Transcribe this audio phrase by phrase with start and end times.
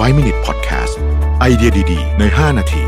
[0.00, 0.94] 5 Minute Podcast
[1.40, 2.86] ไอเดียดี ๆ ใน 5 นาทีส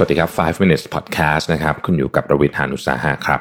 [0.00, 3.40] วัสดีครับ 5 minutes podcast นะครับ คุณอยู่กับประวิทยานุสาหะครับ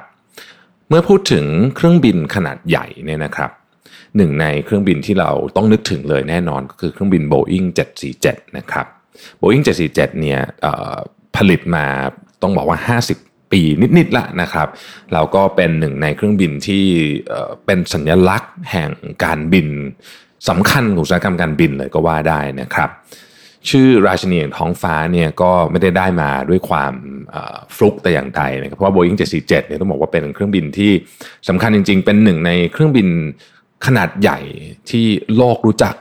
[0.89, 1.45] เมื่อพูดถึง
[1.75, 3.52] เครื่องบินขนาดใหญ่เนี่ยนะครับ
[4.18, 7.68] หนึ่งในเครื่องบินที่เราต้องนึกถึงเลยแน่นอนก็คือเครื่องบิน Boeing
[8.11, 8.86] 747 นะครับ
[9.41, 10.95] Boeing 747 เนี่ยเอ่อ
[11.38, 11.86] ผลิตมา
[12.41, 13.61] ต้องบอกว่า 50 ปี
[13.97, 14.68] นิดๆละนะครับ
[15.14, 16.86] เราก็เป็นหนึ่งในเครื่องบินที่
[17.65, 18.89] เป็นสัญลักษณ์แห่ง
[19.23, 19.68] การบิน
[20.50, 22.89] สำคัญของอุตสาหกรรมการบินเลยก็ว่าได้นะครับ
[23.69, 26.93] ชื่อราชินีแห่งท้องฟ้าเนี่ยก็ไม่ได้ได้มาด้วยความ
[27.75, 30.91] ฟลุกแต่อย่างใดนะครับเพราะว่า Boeing 747เนี่ยต้องบอกว่าเป็นเครื่องบินที่
[31.49, 33.08] สำคัญจริง ๆ เป็นหนึ่งในเครื่องบิน
[33.85, 34.39] ขนาดใหญ่
[34.89, 35.05] ที่
[35.38, 35.95] โลกรู้จัก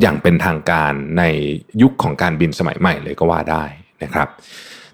[0.00, 1.22] อย่างเป็นทางการใน
[1.82, 3.64] ยุคของการบินสมัยใหม่เลยก็ว่าได้
[4.02, 4.28] นะครับ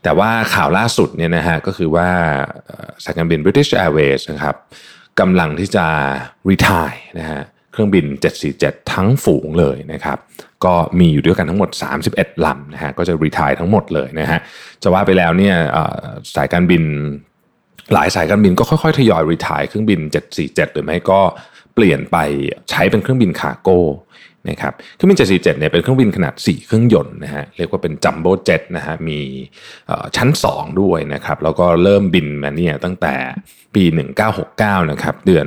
[0.02, 2.08] แต่ว่าข่าวล่าสุดเนี่ยนะฮะก็คือว่า
[3.04, 4.56] สายการบิน British Airways นะครับ
[5.20, 5.86] กำลังที่จะ
[6.48, 7.42] retire นะฮะ
[7.72, 8.04] เครื่องบิน
[8.48, 10.18] 747 ทั้งฝูงเลยนะครับ
[10.64, 11.70] ก็มีอยู่ด้วยกันทั้งหมด
[12.08, 14.40] 31 ลำนะฮะก็จะ retire ทั้งหมดเลยนะฮะ
[14.82, 15.56] จะว่าไปแล้วเนี่ย
[16.34, 16.82] สายการบิน
[17.92, 20.00] หลายสายการบินก็ค่อยๆ ทยอยรีทายเครื่องบิน
[20.36, 21.20] 747 หรือไม่ก็
[21.74, 22.16] เปลี่ยนไป
[22.70, 23.78] ใช้เป็นเครื่องบินคาร์โก้
[24.50, 29.18] นะครับเครื่องบิน 747เนี่ยเป็นเครื่องบินขนาด 4 เครื่องยนต์นะฮะเรียกว่าเป็นจัมโบ้เจ็ตนะฮะมี
[30.16, 33.14] ชั้น 2 ด้วยนะครับแล้วก็เริ่มบินมาเนี่ยตั้งแต่
[33.74, 33.82] ปี
[34.36, 35.46] 1969นะครับเดือน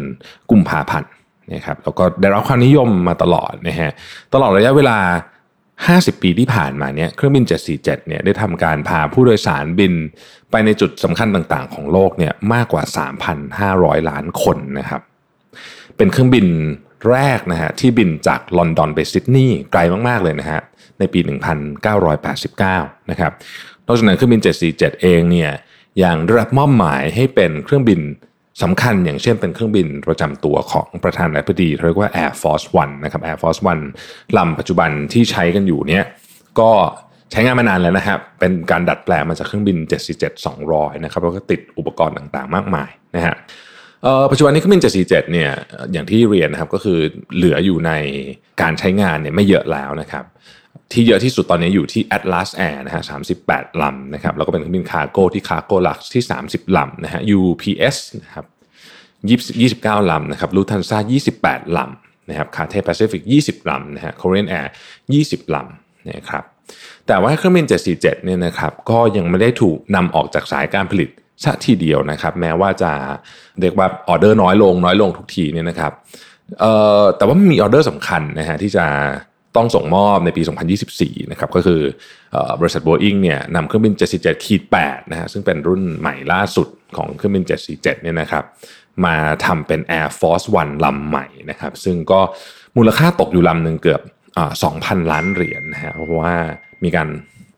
[0.52, 1.10] กุมภาพันธ์
[1.54, 3.92] นะครับแล้วก็ได้รับความนิยมมาตลอดนะฮะ
[4.34, 5.00] ตลอดระยะเวลา
[5.62, 9.94] 50 ปีที่ผ่านมาเนี่ยเครื่องบิน 747เนี่ยได้ทำการพาผู้โดยสารบิน
[10.52, 12.84] ไปในจุดสำคัญต่างๆ ของโลกเนี่ยมากกว่า
[13.48, 15.02] 3,500 ล้านคนนะครับ
[15.98, 16.48] เป็นเครื่องบิน
[17.10, 20.62] แรกนะฮะที่บินจากลอนดอนไปซิดนีย์ไกลมาก ๆ เลยนะฮะ
[21.00, 21.20] ในปี
[21.96, 23.32] 1989 นะครับ
[23.86, 25.52] นอกจากนั้นเครื่องบิน 747 เองเนี่ย
[26.04, 28.02] ยังได้รับมอบหมายให้เป็นเครื่องบิน
[28.64, 33.84] สำคัญอย่างเช่นเป็นเครื่องบินประจำตัวของประธานาธิบดีเรียกว่า Air Force One นะครับ Air Force One
[34.38, 36.04] ลำปัจจุบันที่ใช้กันอยู่เนี่ย
[36.60, 36.72] ก็
[37.32, 39.78] ใช้งานมานานแล้วนะครับ เป็นการดัดแปลงมาจากเครื่องบิน
[40.42, 43.36] 747-200 นะครับแล้วก็ติดอุปกรณ์ต่างๆ มากมายนะฮะ
[44.32, 45.52] ปัจจุบันนี้เครื่องบิน747เนี่ย
[45.94, 47.00] อย่างที่เรียนนะครับก็คือ
[47.36, 47.92] เหลืออยู่ใน
[48.62, 50.26] การใช้งานเนี่ยไม่เยอะแล้วนะครับ
[50.92, 53.04] ที่เยอะที่สุดตอนนี้อยู่ที่ Atlas Air นะฮะ
[53.42, 58.46] 38 ลำนะครับแล้วก็เป็นเครื่องบิน cargo ที่ Cargolux ที่ 30 ลำนะฮะ UPS นะครับ
[59.28, 60.98] 20 29 ลำนะครับ Lufthansa
[61.38, 64.68] 28 ลำนะครับ Cathay Pacific 20 ลำนะฮะ Korean Air
[65.12, 66.44] 20 ลำนะครับ
[67.08, 71.10] แต่ว่าเครื่องบิน747เนี่ยนะครับก็ยังไม่ได้ถูกนำออกจากสายการผลิต
[71.44, 72.92] ซะทีเดียวนะครับ แม้ว่าจะ
[73.62, 75.94] เรียกว่าออเดอร์น้อยลงน้อยลงทุกทีเนี่ยนะครับ
[77.18, 78.86] แต่ว่ามีออเดอร์สำคัญนะฮะที่จะ
[79.56, 80.42] ต้องส่งมอบในปี
[80.86, 81.82] 2024 นะครับ ก็คือ
[82.36, 88.44] อบริษัท Boeing เนี่ยนำเครื่องบิน 747ขีด8นะฮะซึ่งเป็นรุ่นใหม่ล่าสุดของเครื่องบิน 747 เนี่ยนะครับ
[89.06, 89.16] มา
[89.46, 92.20] ทำเป็น Air Force One ลำใหม่นะครับ ซึ่งก็
[92.78, 94.02] มูลค่าตกอยู่ลำหนึ่งเกือบ
[94.38, 94.40] อ
[94.76, 96.36] 2,000 ล้านเหรียญนะฮะเพราะว่า
[96.84, 97.08] มีการ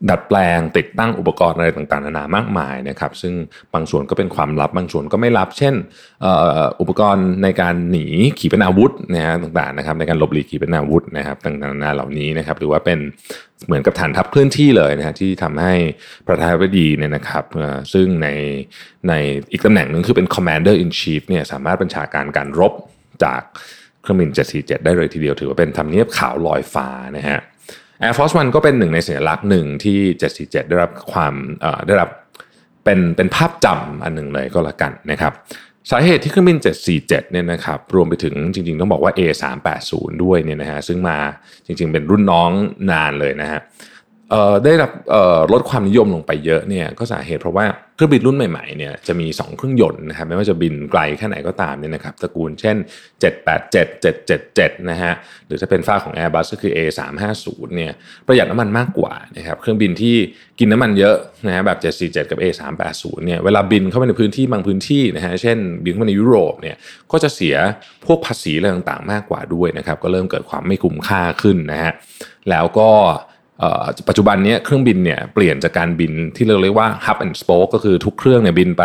[0.10, 3.34] ดัดแปลงติดตั้งอุปกรณ์อะไรต่างๆนานามากมายนะครับ ซึ่ง
[3.74, 5.74] บางส่วนก็เป็นความลับบางส่วนก็ไม่ลับ เช่น
[6.80, 8.06] อุปกรณ์ในการหนี
[8.40, 13.00] ขีปนาวุธนะฮะต่างๆนะครับในการหลบหลีกขีปนาวุธนะครับต่างๆนานาเหล่านี้นะครับหรือว่าเป็น
[13.68, 15.74] เหมือนกับฐานทัพเคลื่อนที่เลยนะฮะที่ทำให้
[16.28, 17.44] ประธานาธิบดีเนี่ยนะครับ
[17.94, 18.28] ซึ่งใน
[19.08, 19.14] ใน
[19.52, 22.74] อีกตำแหน่งหนึ่งคือเป็น commander in chief เนี่ยสามารถบัญชาการการรบ
[23.24, 23.42] จาก
[24.02, 26.88] เครื่องบิน 747 ได้เลยทีเดียวถือว่าเป็นทำเนียบขาวลอยฟ้า
[27.18, 27.40] นะฮะ
[28.04, 30.00] Air Force One ก็เป็นหนึ่งในสัญลักษณ์หนึ่งที่
[30.34, 31.34] 747 ได้รับความ
[31.88, 32.10] ได้รับ
[32.84, 35.34] เป็นเป็นภาพจำอันหนึ่งเลยก็แล้วกันนะครับ
[35.92, 36.58] สาเหตุที่เครื่องบิน
[36.96, 39.94] 747 เนี่ยนะครับ รวมไปถึงจริงๆ ต้องบอกว่า A380
[40.24, 41.18] ด้วยเนี่ยนะฮะ ซึ่งมา
[41.66, 42.50] จริงๆ เป็นรุ่นน้อง
[42.92, 43.62] นานเลยนะฮะ
[44.66, 44.92] ได้รับ
[45.54, 52.76] ลดความนิยมลงไปเยอะเนี่ยก็สาเหตุเพราะว่าเครื่องบินรุ่นใหม่ๆเนี่ยจะมี 2 เครื่องยนต์นะครับไม่ว่าจะบินไกลแค่ไหนก็ตามเนี่ยนะครับตระกูลเช่น
[53.22, 55.14] 787 777 นะฮะ
[55.48, 57.92] หรือถ้าเป็นฝ้าของ Airbus ก็คือ A350 เนี่ย
[58.28, 60.16] ประหยัดน้ำมันมากกว่านะครับเครื่องบินที่
[60.60, 61.16] กินน้ำมันเยอะ
[61.48, 61.80] นะฮะแบบ
[62.24, 66.76] 747 กับ A380 เนี่ยเวลาบินเข้าไปในพื้นที่บางพื้นที่นะฮะเช่นบินเข้าไปในยุโรปเนี่ย
[67.12, 67.56] ก็จะเสีย
[68.06, 71.92] พวกภาษีอะไรต่างๆ มากกว่าด้วยนะครับก็เริ่มเกิดความไม่คุ้มค่าขึ้นนะฮะ
[72.50, 72.90] แล้วก็
[74.08, 78.84] ปัจจุบันนี้เครื่องบินเนี่ยเปลี่ยนจากการบินที่เราเรียกว่า hub and spoke ก็คือทุกเครื่องเนี่ยบินไป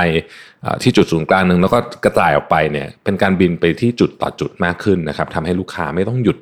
[0.83, 6.39] ที่จุดศูนย์กลางหนึ่งแล้วก็กระจายออกไปเนี่ยเป็นการบินไปที่จุดต่อจุดมากขึ้นนะครับทำให้ลูกค้าไม่ต้องหยุด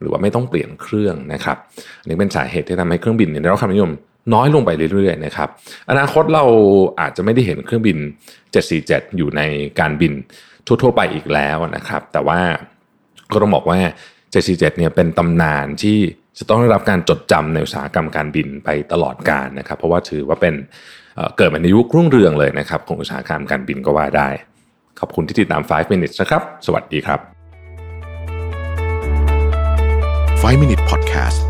[0.00, 1.56] หรือว่าไม่ต้องเปลี่ยนเครื่องนะครับ
[2.00, 3.90] อันนี้เป็นสาเหตุที่ทำให้เครื่องบินเนี่ยได้รับความนิยม
[4.34, 5.48] น้อยลงไปเรื่อยๆนะครับ
[5.90, 6.44] อนาคตเรา
[7.00, 7.98] อาจจะไม่ได้เห็นเครื่องบิน
[8.56, 9.42] 747 อยู่ใน
[9.80, 10.12] การบิน
[10.66, 12.40] ทั่วๆไปอีกแล้วนะครับ แต่ว่า
[13.32, 13.78] ก็ต้องบอกว่า
[14.24, 15.98] 747 เนี่ยเป็นตำนานที่
[16.38, 20.54] จะต้องได้รับการจดจำในอุตสาหกรรมการบินไปตลอดกาลนะครับ เพราะว่าถือว่าเป็น
[21.36, 24.28] เกิดมาในยุครุ่งเรืองเลยนะครับ ของอุตสาหกรรมการบินก็ว่าได้
[25.00, 27.20] ขอบคุณที่ติดตาม 5 minutes นะครับ สวัสดีครับ
[30.42, 31.49] 5 Minute Podcast